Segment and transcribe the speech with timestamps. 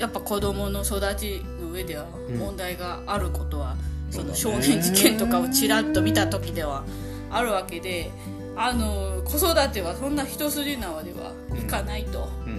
[0.00, 2.06] やっぱ子供の育ちの上では
[2.38, 3.76] 問題があることは、
[4.10, 4.66] その少そうだね。
[4.76, 6.84] 年事件とかをちらっと見た時では
[7.30, 8.10] あるわけで
[8.56, 12.58] あの子育てはそんな一筋縄ではいかないとうんうん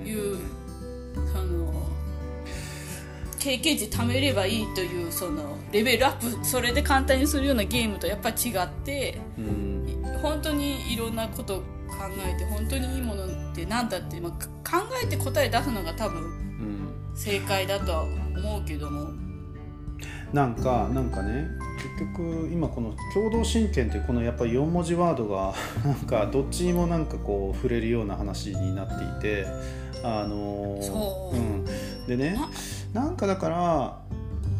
[0.00, 0.38] うんいう、
[1.32, 1.86] その
[3.38, 8.32] 経験値貯めればいいというそのレベルアップそれで簡単にするようなゲームとやっぱ違
[8.64, 9.78] ってうん。
[10.22, 11.64] 本当にいろんなこと考
[12.26, 14.32] えて本当にいいものってなんだって、まあ、
[14.64, 16.47] か考えて答え出すのが多分うん
[17.18, 19.10] 正解だとは思うけども。
[20.32, 21.48] なんかなんかね
[21.98, 25.54] 結局今この共同親権っていうこのやっぱり4文字ワードが
[25.84, 29.46] なんかどっちにもなんかこう触れるような話になっていて
[30.04, 30.78] あの
[31.32, 31.36] う。
[31.36, 31.64] うん、
[32.06, 32.38] でね
[32.92, 33.08] な？
[33.08, 33.98] んかだから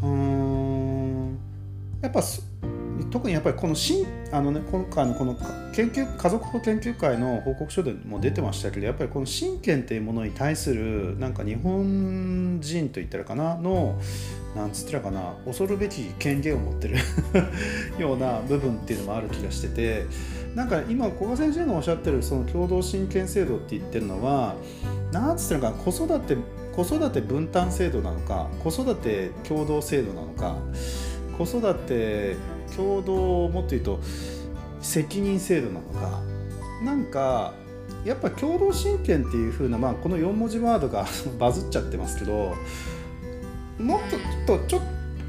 [0.01, 1.37] うーん
[2.01, 2.43] やっぱす
[3.11, 5.35] 特にやっぱりこの新あのね今回のこの
[5.73, 13.99] 研究家族法研究会の報告書でも出てましたけどやっぱりこの親権っていうものに対するなんか日本人と言ったらかなの
[14.55, 16.97] なんつったらかな恐るべき権限を持ってる
[17.97, 20.05] ような部分っていうのもある気がしてて
[20.55, 24.55] なんか今古賀先生がおっしゃってるその共同親権制度って言ってるのは
[25.11, 26.37] なんつったらかな子育て
[26.75, 30.55] 子育て分担制度なのか子育て共同制度なのか
[31.37, 32.35] 子育て
[32.75, 33.99] 共同もっと言うと
[34.81, 36.21] 責任制度なのか。
[36.83, 37.53] なんか
[38.05, 41.05] やっぱ共同親権っていう風な、まあ、この4文字ワードが
[41.37, 42.55] バズっちゃってますけど
[43.77, 43.99] もっ
[44.47, 44.81] とちょっ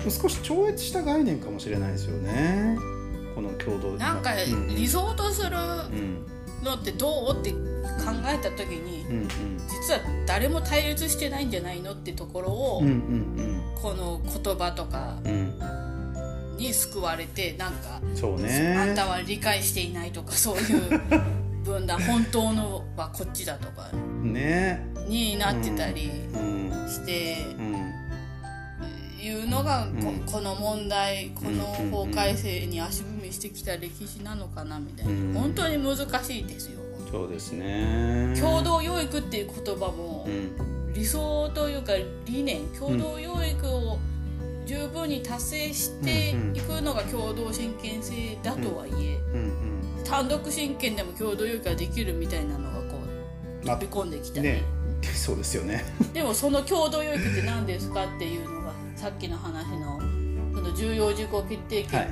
[0.04, 2.76] と少し超越した概念かもしれないですよね。
[3.34, 4.30] この共同なんか
[4.68, 6.26] 理想とするうん
[6.64, 7.40] のってどう？
[7.40, 7.56] って考
[8.26, 9.28] えた時にうん。
[9.68, 12.86] 実は誰も対立してないんじゃないのってところをうん。
[12.86, 12.92] うん。
[12.92, 13.60] うん。
[13.80, 15.79] この言葉とかうんうん
[16.60, 21.00] に救われてなんかそうあんねたは理解していないとかそういう
[21.64, 23.88] 分断本当のはこっちだとか
[24.22, 24.86] ね。
[25.08, 27.80] になってたりうんしてうん
[29.20, 30.20] いうのがこうん。
[30.20, 35.34] この問題このうん法改正に足踏みしてきた歴史なのかなみたいうん。
[35.34, 36.80] な本当に難しいですよ。
[37.10, 38.34] そうですね。
[38.38, 40.92] 共同養育っていう言葉もうん。
[40.92, 41.92] 理想というか
[42.26, 44.19] 理念共同養育を十
[45.00, 52.98] 分に達成していくのが共同親権制だとはいえうん単独親権でも共同養育ができるみたいなのがこ
[53.62, 54.62] うまあ飛び込んできたり、ね
[55.14, 55.82] そうですよね。
[56.12, 59.98] でもその共同養育って何ですかっていうのがさっきの話の
[60.54, 62.04] その重要事項決定権を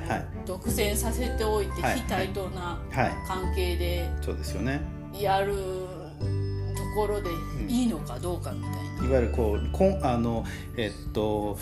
[0.47, 3.11] 独占させておいてはい非対等なはい。
[3.27, 4.81] 関係でそうですよね。
[5.13, 7.29] やるところで
[7.67, 9.05] いいのかどうかみたいな。
[9.05, 10.43] いわゆるこうこんあの
[10.77, 11.59] えっと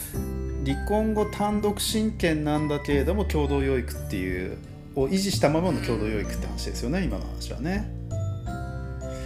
[0.65, 4.57] 離婚後単独親権なんだけれども共同養育っていう
[4.95, 7.93] を維持したままの共同養育って話ですよね今の話はね。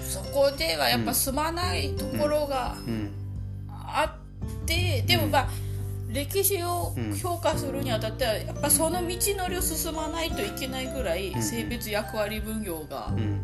[0.03, 3.11] そこではやっぱ済まないところがうん。
[3.69, 5.49] あって、でもまあ
[6.09, 11.41] 歴史を評価するにあたってはやっぱその道のりを進まないといけないぐらいん。
[11.41, 13.39] 性別役割分業がうん。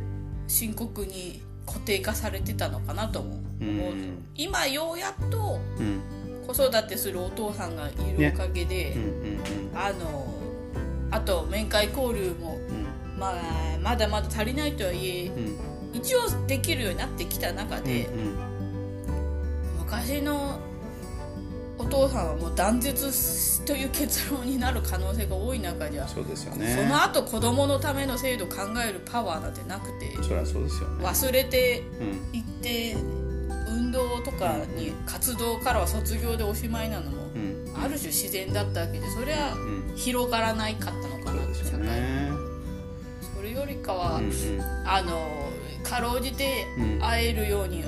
[0.48, 4.26] 深刻に固定化されてたのかなと思う、うん。
[4.36, 6.02] 今ようやっとうん
[6.48, 9.40] 子育てするお父さんがいるおかげで、うんうん
[9.76, 10.34] あの
[11.10, 13.18] あと面会交流も、うん。
[13.18, 13.34] まあ、
[13.82, 15.58] まだまだ足りないとはいえうん。
[15.94, 18.36] 一応できるようになってきた中で、うん
[19.80, 20.60] 昔の
[21.78, 28.56] お父さんはもう断絶という結論になる可能性が多い中ではそうですよそねの後子供のための制度を考
[28.86, 31.06] えるパワーなんてなくてそそうですよね。
[31.06, 32.38] 忘れてうん。
[32.38, 32.98] いって
[33.88, 37.74] 運動とかに活動からは卒業でおしまいなのもうん。
[37.76, 39.96] ある種自然だったわけでそれはうん。
[39.96, 42.30] 広がらないかったのかなそうですよ社会ね。
[43.36, 44.32] それよりかは、うんうん。
[44.86, 45.26] あの
[45.84, 47.00] かろうじてうん。
[47.00, 47.84] 会えるように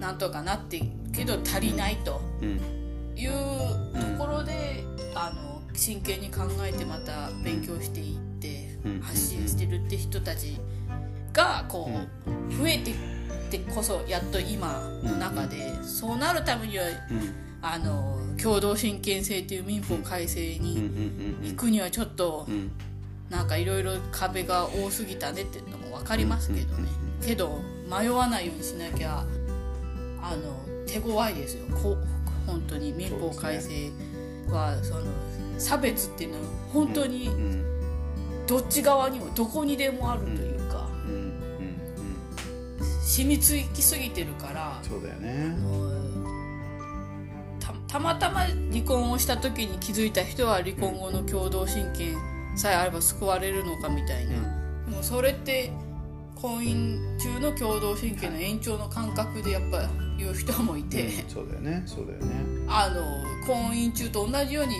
[0.00, 2.20] なんとかなってけど足りないと。
[2.42, 2.60] うん。
[3.18, 3.32] いう
[4.18, 4.84] ところで、
[5.14, 9.00] あの真剣に考えてまた勉強していってうん。
[9.00, 10.58] 発信してるって人たち
[11.32, 11.88] がこ
[12.26, 12.92] う増えて
[13.46, 16.92] ってこそやっと今の中でそうなるためにはうん。
[17.62, 21.48] あの共同親権制という民法改正うんうんにうん。
[21.50, 22.70] 行くにはちょっとうん。
[23.30, 26.88] なんかいろいろ壁が多すぎたねっていうのも分かりますけどね。
[27.24, 27.60] けど
[27.90, 29.24] 迷わないようにしなきゃ
[30.22, 31.64] あの手強いですよ。
[31.82, 32.06] こう
[32.46, 33.90] 本当に民法改正
[34.48, 35.02] はその
[35.58, 37.66] 差別っていうのは本当にうん。
[38.46, 40.55] どっち側にもどこにでもあるという
[43.06, 45.56] 染みつきすぎてるからそうだよね。
[47.60, 52.16] たたまたま離婚をした時に気づいた人は離婚後の共同親権
[52.56, 54.32] さえあれば救われるのかみたいな、
[54.90, 55.70] でもそれって
[56.34, 59.88] 婚姻中の共同親権の延長の感覚でやっぱ
[60.18, 61.30] 言う人もいて、うん。
[61.30, 61.82] そうだよね。
[61.86, 62.26] そうだよね。
[62.68, 63.02] あの
[63.46, 64.74] 婚姻中と同じように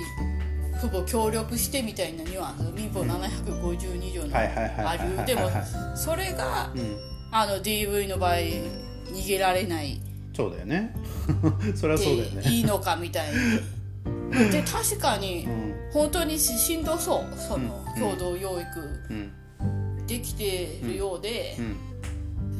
[0.81, 2.73] 父母協力してみたいなニュアンス。
[2.75, 5.25] 民法752条のある。
[5.25, 5.49] でも
[5.95, 10.01] それがうんあの DV の場合逃げられない。
[10.35, 10.95] そうだよね。
[11.75, 14.51] それはそうだよでねいいのかみたいに。
[14.51, 15.75] で確かにうん。
[15.93, 17.39] 本当にししんどそう。
[17.39, 18.01] そのうん。
[18.01, 18.81] 共同養育
[19.11, 20.07] うん。
[20.07, 21.77] できてるようでうん。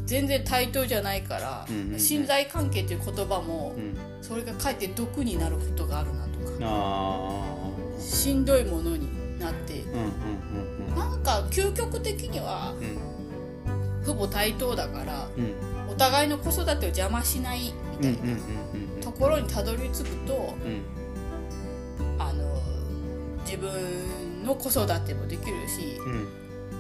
[0.07, 2.01] 全然対等じゃないからうんうんうん。
[2.01, 3.97] 信頼関係という言葉もうん。
[4.23, 7.43] それがかえって毒になることがあるなとか。
[8.01, 9.81] しんどいものになって。
[9.81, 10.97] うんうんうん。
[10.97, 13.16] なんか究極的にはうん
[14.07, 15.55] 父母対等だからうん。
[15.91, 18.39] お互いの子育てを邪魔しないみたいな
[19.01, 20.83] ところにたどり着くとうん。
[22.19, 22.63] あの
[23.45, 26.29] 自分の子育てもできるしうん。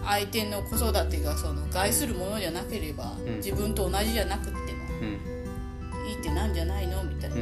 [0.05, 3.37] 相手の子育てがその害するものじゃなければ、うん。
[3.37, 4.61] 自分と同じじゃなくっても
[5.01, 5.37] うん。
[6.09, 7.37] いいってなんじゃないのみたいな、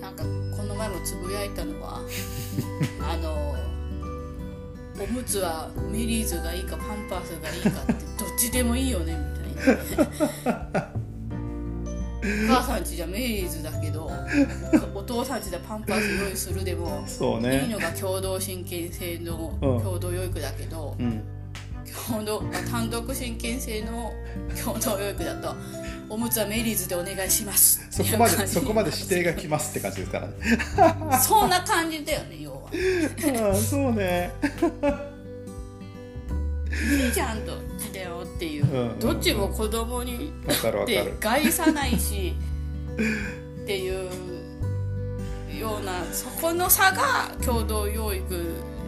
[0.00, 0.24] なんか
[0.56, 2.00] この前もつぶやいたのは
[3.00, 3.54] あの
[5.00, 9.76] おむつはメリーズがいいかパンパースがいいかってどっちでもいいよねみたい
[10.74, 10.92] な。
[12.46, 14.08] 母さんちじゃメリーズだけど
[14.94, 17.66] お父さんちでパンパース用意するでもいいそうね。
[17.68, 19.82] のが共同親権制のうん。
[19.82, 21.24] 共同養育だけど、うん。
[22.08, 24.12] 共同あ単独親権制の
[24.64, 25.56] 共同養育だと
[26.12, 27.86] おむつはメリーズでお願いします。
[27.90, 30.34] そこまでそこまで指定がきますって感じですからね。
[31.18, 32.58] そんな感じだよね要は。
[33.48, 34.30] ああそうね。
[36.70, 37.52] いいじゃんと
[37.94, 38.98] だよっていう、うんうんうん。
[38.98, 41.16] どっちも子供にわかるわかでる。
[41.18, 42.34] 害さないし
[43.62, 44.10] っていう
[45.58, 48.34] ようなそこの差が共同養育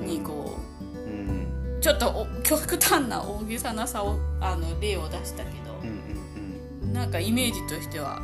[0.03, 0.59] にこ
[0.95, 1.77] うん。
[1.79, 5.64] うちょっとお極端な大げさな差をあの例を出したけど
[6.95, 8.23] なんかイメージとしては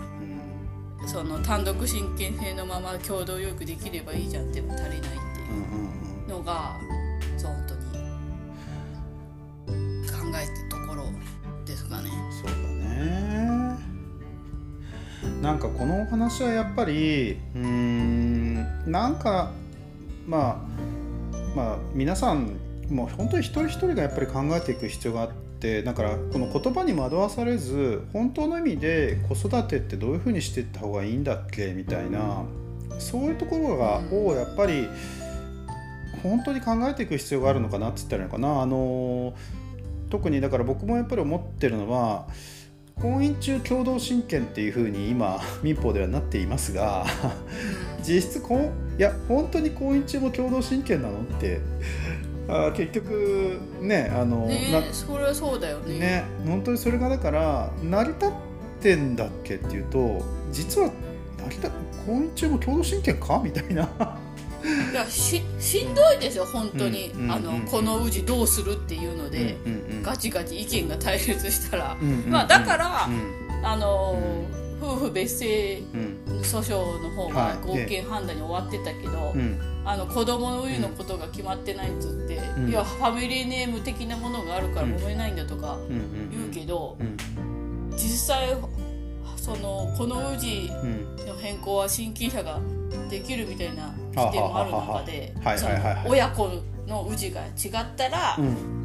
[1.03, 5.17] うんその単独親権制のまま共同養育できればいいじゃんっても足りないっていう
[5.51, 6.77] うんうんうんのが
[7.37, 7.81] そう本当に
[10.09, 11.05] 考えてところ
[11.67, 12.11] ですかね。
[12.41, 13.77] そうだね
[15.43, 18.55] なんかこのお話はやっぱりうん
[18.91, 19.51] なんか
[20.29, 22.57] まあまあ皆さん
[22.89, 25.40] もう本当に一人一人がやっぱり考えていく必要があって
[25.85, 31.73] だからこの言葉に惑わされず本当の意味で子育てってどういうふうにしていった方がいいんだっけ？
[31.75, 32.45] みたいな
[32.99, 34.27] そういうところがうん。
[34.29, 34.89] をやっぱり
[36.23, 38.63] 本当に考えていく必要があるのかなって言ったらいいのかな。
[38.63, 39.35] あの
[40.11, 42.27] 特にだから僕もやっぱり思ってるのは
[42.97, 47.07] 婚姻中共同親権っていうふうに今 民法ではなっていますが
[48.03, 48.69] 実質こんい
[48.99, 51.61] や本当に婚姻中も共同親権なのって
[52.51, 55.99] あー結局ねあのねなそれはそうだよね。
[55.99, 58.31] ね本当にそれがだから成り立っ
[58.81, 60.91] てんだっけっていうと実は
[61.39, 61.71] 成り立
[62.07, 63.41] 婚姻中も共同親権か？
[63.45, 63.89] みたいな。
[64.93, 67.61] いやししんどいですよ本当に、うんうんあのうん。
[67.63, 71.97] この氏どうするっていうので、うんガチガチ意見が対立したら、
[72.29, 74.19] まあだからうんあの
[74.81, 77.85] 夫婦別姓うん訴訟の方がはい。
[77.85, 79.59] 合憲判断に終わってたけど、うん。
[79.85, 82.69] あの子供の氏のことが決まってないっつって、うん。
[82.69, 85.79] いやファミリーネーム的なものがあるから揉めないんだとか
[86.31, 87.91] 言うけど、うん。
[87.93, 88.57] 実際
[89.37, 92.61] そのこの氏うんの変更は親近者が
[93.09, 95.35] できるみたいな規定もある中で
[96.07, 96.49] 親子
[96.87, 98.81] の氏が違ったら、うん。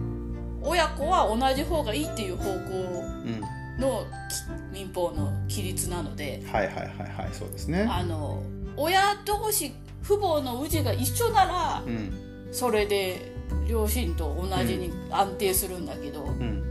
[0.67, 3.41] 親子は同じ方がいいっていう方向うん
[4.75, 7.87] 民法の規律なのではいはいはいはいそうですね。
[7.89, 8.43] あの
[8.75, 9.71] 親同士
[10.03, 12.21] 父母の氏が一緒ならうん。
[12.51, 13.33] それで
[13.67, 16.63] 両親と同じに安定するんだけど、うん。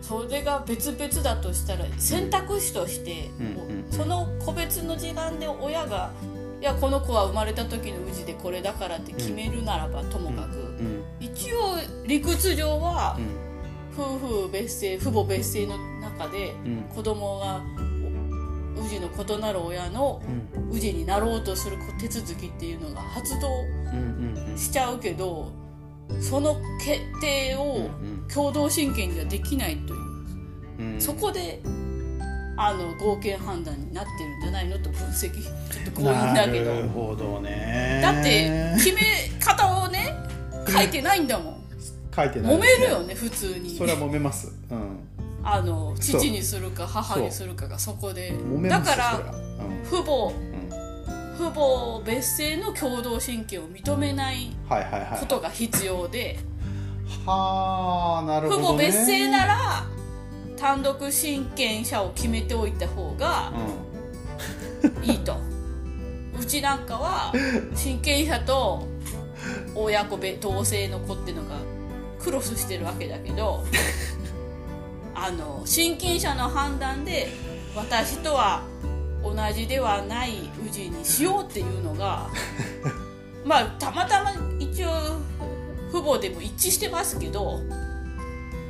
[0.00, 6.10] それが別々だとしたら選択肢として、うんうんその個別の時間で親が
[6.60, 11.04] いやこの子は生まれた時の氏でこれだからって決めるならばともかく、うん。
[11.20, 11.76] 一応
[12.06, 13.43] 理屈上はうん
[13.96, 16.82] 夫婦別姓父母別姓の中でうん。
[16.94, 17.62] 子供が
[18.76, 20.80] お氏の異なる親のうん。
[20.80, 23.48] 氏になろうとする手続きっていうのが発動
[24.56, 25.52] しちゃうけど
[26.20, 27.88] その決定を
[28.32, 30.00] 共同親権にはできないという、
[30.80, 31.00] うん。
[31.00, 31.60] そこで
[32.56, 35.30] あの合憲判断になってるんじゃないのと分析。
[35.32, 38.00] ちょっと強引だけなるどほどね。
[38.02, 39.02] だって決め
[39.40, 40.14] 方をね
[40.68, 41.63] 書いてないんだもん
[42.14, 43.70] 書いてない揉めるよね普通に。
[43.70, 44.52] それは揉めます。
[44.70, 44.98] うん。
[45.42, 48.32] あの父にするか母にするかがそこで。
[48.68, 49.78] だからうん。
[49.78, 50.54] うん。
[51.36, 54.56] 父母別姓の共同親権を認めない
[55.18, 56.38] ことが必要で。
[57.26, 59.86] はあなるほど、ね、父母別姓なら
[60.56, 63.52] 単独親権者を決めておいた方が
[65.02, 65.36] いいと、
[66.40, 67.32] うちなんかは
[67.74, 68.86] 親権者と
[69.74, 71.56] 親子同性の子っていうのが
[72.24, 73.64] クロスしてるわけだけど
[75.14, 77.28] あの親権者の判断で
[77.76, 78.62] 私とは
[79.22, 82.28] 同じではない氏にしようっていうのが
[83.44, 84.90] まあたまたま一応
[85.92, 87.60] 父母でも一致してますけど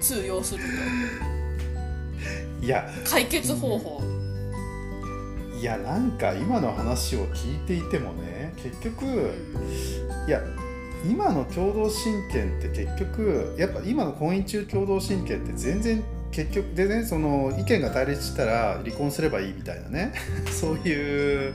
[0.00, 0.64] 通用する
[2.60, 2.64] と。
[2.64, 4.02] いや解決方法。
[5.60, 10.42] いやなんか今の話を聞いていてもね結局、うん、いや
[11.08, 16.02] 今の共同親権って結局やっぱ今の婚姻中共同親権って全然
[16.34, 20.12] 結局でねその意見が対立したら離婚すればいいみたいなね。
[20.50, 21.54] そういう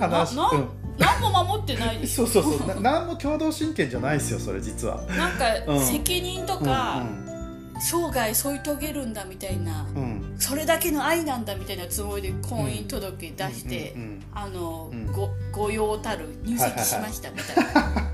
[0.00, 0.34] 話。
[0.34, 0.68] なな、うん、
[0.98, 2.04] 何も守ってない。
[2.08, 2.66] そうそうそう。
[2.66, 5.02] な何も共同親権じゃないですよそれ実は。
[5.16, 7.34] なんか、責任とか、うん
[7.74, 13.94] うん、生涯添い遂げるんだみたいな、うん、それだけの愛なんだみたいなつもりで婚姻届出して、
[14.34, 17.64] あの、ご御用たる入籍しましたみたい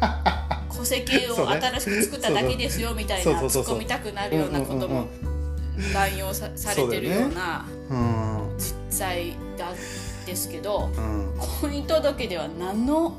[0.00, 0.32] な
[0.76, 5.08] 戸籍を新しく作っただけですよみたいな突っ込みたくなるようなことも
[5.92, 7.66] 乱用さされてるような
[8.58, 9.72] 実際だ
[10.26, 10.90] ですけど、
[11.60, 13.16] 婚姻届では何の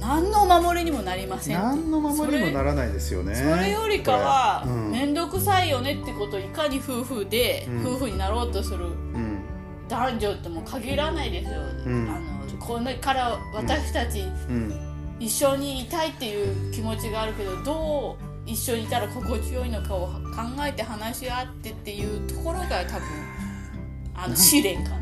[0.00, 3.34] 何の守りにもなりません何の守りにもならないですよね。
[3.34, 8.86] それよりかは面倒、うん、くさいよねってことをいかに夫婦で、うん、夫婦になろうとする
[9.88, 14.24] 男女っても限らないですよ、うん、あのこれから私たち、
[15.20, 20.12] 一緒にいたいっていう気持ちがあるけどどう一緒にいたら心地よいのかを考
[20.66, 23.06] えて話し合ってっていうところが多分
[24.14, 24.96] あの試練かな。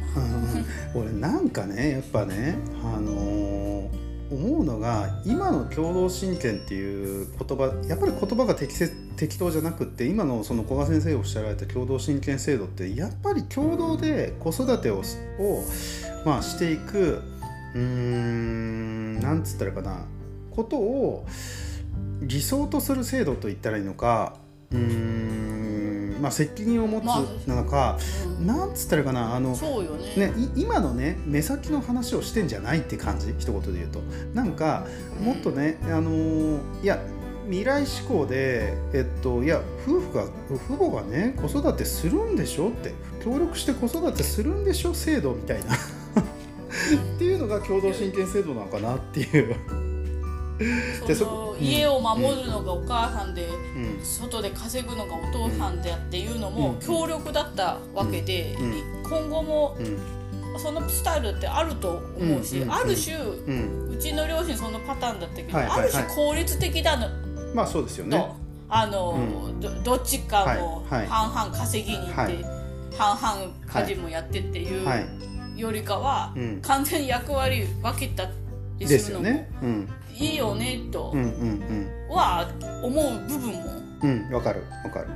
[0.95, 3.89] 俺なんかねやっぱねあのー、
[4.33, 15.03] 思うのが今の共同親権っていう言葉やっぱり言葉が適切適当じゃなくって今のその古賀先生がおっしゃられた共同親権制度ってやっぱり共同で子育てを
[15.39, 15.65] を、
[16.25, 17.23] まあ、していく
[17.75, 20.05] うーんなんつったらかな。
[20.55, 21.27] ことを
[22.21, 24.35] 理想とする制度と言ったらいいのか
[24.73, 27.05] うーんまあ責任を持つ
[27.47, 27.97] なのか、
[28.45, 29.37] まあ、なんつったらかな。
[29.37, 29.57] あの
[30.17, 33.33] ね、ね、今のね目先の話をしてんじゃないって感じ？
[33.39, 34.01] 一言で言うと。
[34.35, 34.85] なんか
[35.23, 37.01] もっとね、あのー、いや
[37.47, 42.95] 未来志向で、えっと、いや夫婦が父母がね子育てするんでしょって
[43.25, 44.95] 協力して子育てするんでしょ？
[44.95, 45.77] 制度みたいな
[46.97, 49.57] っていうのが共同親権制度なのかなっていう。
[51.15, 58.57] その家を守るのがお母さんで、うん、外で稼ぐのがお父さんでっていうのも協力だったわけで、
[59.05, 59.77] 今後も
[60.57, 67.09] そのスタイルってあると思うし、ある種、うちの両親そのパターンだったけど、ある種効率的だの。
[67.55, 68.33] まあそうですよね。
[68.69, 72.45] あの、どどっちかも半々稼ぎに行って、
[72.97, 74.89] 半々家事もやってっていう
[75.61, 78.29] よりかは、完全に役割分けた
[78.79, 79.51] りするのも、ね。
[79.63, 81.13] うん、いいよねと
[82.09, 82.49] は
[82.83, 85.09] 思う部分もうんわかるわかる。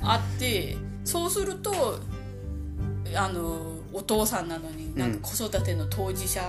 [0.00, 1.98] あってそうすると
[3.14, 6.42] あのお父さんなのになんか子育ての当事者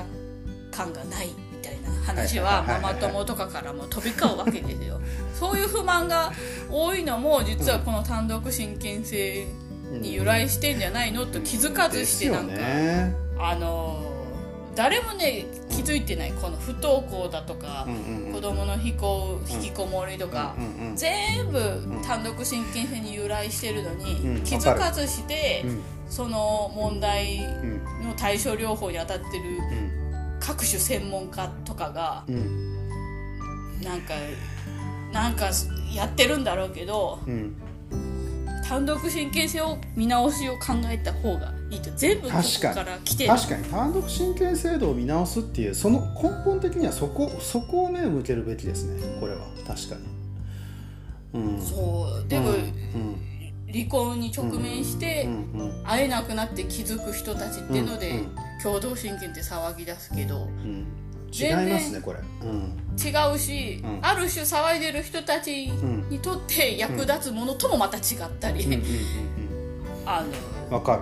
[0.71, 4.99] 感がないみたいな話はママ友とかからも飛び交うわけですよ。
[5.37, 6.31] そういう不満が
[6.69, 9.45] 多いのも実はこの単独親権制
[9.91, 12.53] に由来してんじゃないのと気づかずしてなんか、
[13.37, 14.15] あの
[14.75, 21.59] 誰もね気づいてないこの不登校だとか、うんうん、子供の引こ引きこもりとか、うんうん、全部
[22.05, 27.39] 単独親権制に由来してるのに、うん、気づかずして、うん、その問題
[28.03, 29.59] の対処療法に当たってる
[30.41, 34.13] 各種専門家とかが、うん、なんか
[35.13, 35.49] なんか
[35.93, 37.19] やってるんだろうけど、
[38.67, 41.91] 単独親権制を見直しを考えた方がいいと。
[41.95, 43.63] 全部ここから来て確かに。
[43.65, 49.19] 単独親権制度を見直すっていうその根本的にはそこそこを目を向けるべきですね。
[49.19, 49.41] これは。
[49.67, 49.95] 確か
[51.33, 52.27] に、うん、そう。
[52.27, 55.27] でも、うん、離婚に直面して
[55.83, 58.23] 会えなくなって気づく人たちっていうので、
[58.61, 60.47] 共同親権って騒ぎ出すけど、
[61.31, 65.67] 違いますねこれ、うん、違うし、うん、ある種騒いでる人たち
[66.09, 68.03] にとって役立つものともまた違っ
[68.39, 68.65] たり、
[70.05, 70.23] あ
[70.69, 71.01] のわかる、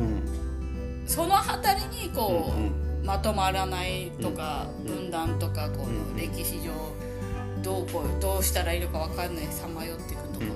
[0.00, 0.22] うん、
[1.06, 2.66] その辺りにこう、うん。
[2.66, 6.72] うん、まとまらないとか、分断とかこの歴史上
[7.62, 10.52] どうこうどうしたらいいのか分かんないさまよっていくとかも、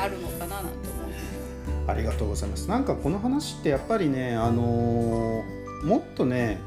[0.00, 1.90] あるのかななんて思う。
[1.90, 2.68] ありがとうございます。
[2.68, 6.58] なんかこの話ってやっぱりねあのー、もっとね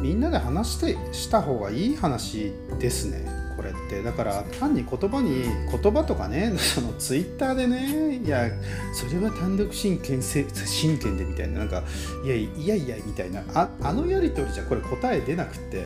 [0.00, 3.24] みんなで話してした方がいい話ですね
[3.56, 4.02] ここれって。
[4.02, 8.50] だから単に言葉に言葉とかねそのツイッターでねいや
[8.92, 11.82] それは単独親権せ親権でみたいななんか
[12.24, 15.84] いやいやいやみたいなああのやり取りじゃこれ答え出なくて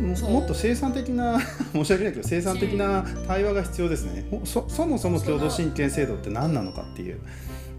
[0.00, 1.40] ももっと生産的な
[1.72, 4.26] 申し訳ないけど生産的な対話が必要ですね。
[4.44, 7.18] そそもそも共同親権制度って何なのかっていう。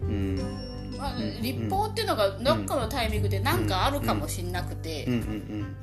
[0.02, 0.71] うん
[1.02, 5.08] まあ、立法っていうのがどっかのタイミングで何かあるかもしれなくて、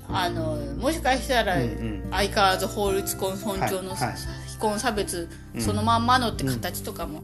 [0.07, 7.21] あのもしかしたら相変わらず法律婚尊重の非婚差別そのまんまのって形とかも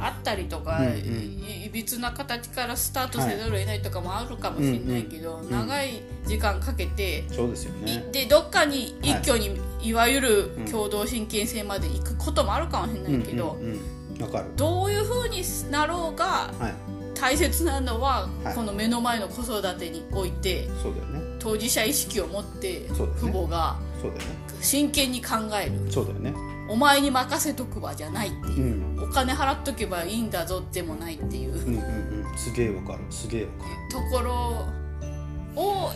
[0.00, 13.56] あったりとかいびつな形からスタートせざるを得ないとかもあるかもしれないけど長い時間かけてそうですよ、ね、でどっかに一挙にいわゆる共同親権制まで行くこともあるかもしれないけど
[14.56, 16.50] どういうふうになろうが、
[17.18, 22.86] 大切なのは、はい、この目の前の子育てにおいてそうだよ、ね、当事者意識を持って
[23.18, 23.78] 父母が
[24.60, 25.90] 真剣に考える。
[25.90, 26.34] そうだよね。
[26.68, 32.98] お前に任せとくわじゃないっていう、うん、お金払っとけばいいんだぞでもないっていう,、うんうんうん、すげえわかる。
[33.08, 34.10] すげえわかる。
[34.10, 34.66] ところ
[35.62, 35.92] を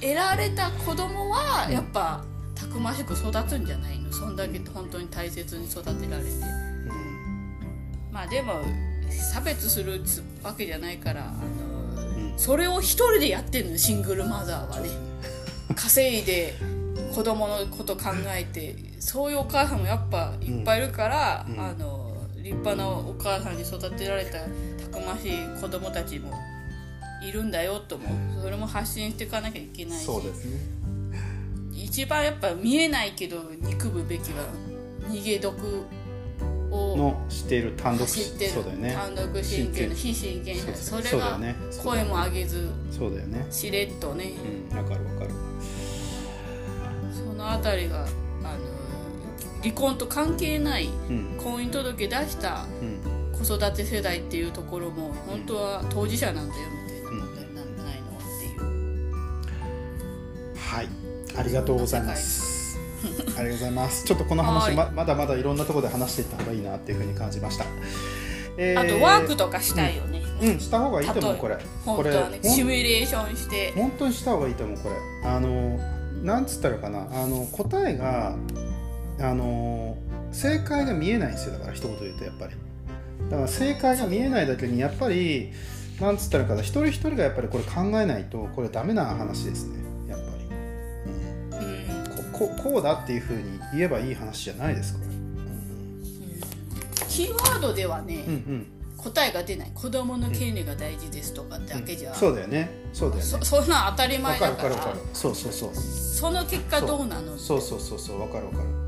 [0.00, 2.24] 得られた子供はやっぱ、
[2.54, 4.12] たくましく育つんじゃないの？
[4.12, 8.62] そんだけ本当に大切に育てられて、うん、まあでも
[9.18, 10.00] 差別する
[10.42, 14.88] わけじゃないからあの、うん、それを一人でやってんのシングルマザーはね。
[15.74, 16.54] 稼いで
[17.14, 26.32] 子供のこと考えてそういうお母さんもやっぱいっぱいいるから、うん、あの立派なお母さんに育てられたたくましい子供たちも
[27.22, 28.08] いるんだよとも
[28.40, 30.08] それも発信していかなきゃいけないし。
[30.08, 30.22] ね。
[31.72, 34.44] 一番やっぱ見えないけど憎むべきは
[35.08, 35.84] 逃げ毒
[36.96, 38.94] のしている単独そうだよね。
[38.94, 41.38] 単独親権の非親権者それが
[41.82, 43.46] 声も上げずそうだよね。
[43.50, 44.32] しれっとね。
[44.70, 45.30] うんわかるわかる。
[47.12, 48.08] そのあたりがあの
[49.62, 50.88] 離婚と関係ない
[51.42, 52.66] 婚姻届出した
[53.32, 58.60] 子育て世代っていうところも本当は当事者なんだよみたいな問題なんじゃないのっていう。
[60.56, 60.88] はい。
[61.34, 62.41] ありがとうございます
[63.02, 64.04] ありがとうございます。
[64.04, 67.64] ちょっとこの話ままだまだいろんなところで話していった方がいいなっていうふうに感じました。
[68.56, 70.22] えー、あとワークとかしたいよね。
[70.40, 71.58] うん、うん、した方がいいと思うこれ。
[71.84, 73.72] これ、ね、シミュレーションして。
[73.72, 75.28] 本当にした方がいいと思うこれ。
[75.28, 75.78] あの
[76.22, 78.36] なんつったらかなあの答えが
[79.20, 79.96] あの
[80.30, 82.54] 正解が見えないんですよだから一言言うとやっぱり。
[83.30, 85.52] だから正解が見えないだけにやっぱり
[86.00, 89.81] なんつったらかな一人一人がやっぱりこれ考えないとこれダメな話ですね。
[92.48, 95.56] ここうだっていうふうに言えばいい話じゃないですか、うん、
[97.08, 98.66] キーワードではね、うんうん。
[98.96, 99.70] 答えが出ない。
[99.74, 102.70] 子供の権利が大事ですとかだけじゃ、うん、そうだよね。
[102.92, 103.28] そうだよね。
[103.28, 104.76] そそんな当たり前だから。
[105.12, 105.74] そうそうそう。
[105.74, 108.18] その結果どうなのそうそうそうそう。
[108.18, 108.82] 分かる分かる。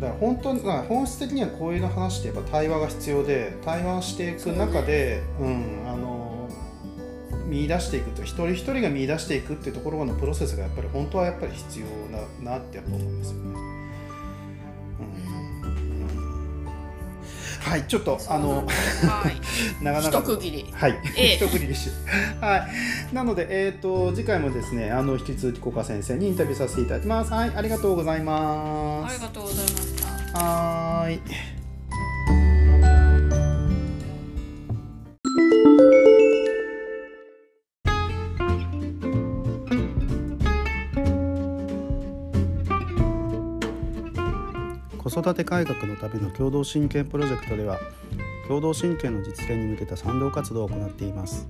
[0.00, 6.37] だから本当まあ本質的にはこういうの話ってやっぱ対話が必要で対話していく中でう、ね、うんあの
[7.48, 11.86] 見出していくと一人一人が見出していくっていうところのプロセスがやっぱり本当はやっぱり必要
[12.44, 13.68] ななってやっぱ思いますよね。
[17.60, 21.90] はい、ちょっとあの、はい、なかなか一区切り、はい、ええ、一区切りし、
[22.40, 22.66] は
[23.10, 27.32] い、なのでえっ、ー、と次回もですね、あの引き続きコカ先生にインタビューさせていただきます。
[27.32, 29.12] はい、ありがとうございます。
[29.12, 30.38] ありがとうございました。
[30.38, 31.57] はい。
[45.08, 47.78] 子育て改革のための共同親権プロジェクトでは
[48.46, 51.48] 共同親権の実現に向けた賛同活動を行っています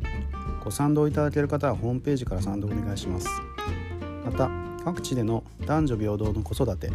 [0.62, 3.28] ご賛同いただける方はホームページから賛同お願いします
[4.24, 4.48] また
[4.84, 6.88] 各地での男女平等の子育て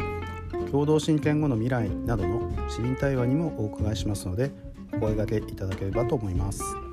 [0.70, 4.50] 共同親権後の未来などの市民対話にもお伺いしますので
[4.94, 6.83] お声掛けいただければと思います。